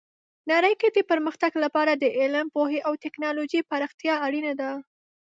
[0.51, 4.71] نړۍ کې د پرمختګ لپاره د علم، پوهې او ټیکنالوژۍ پراختیا اړینه ده.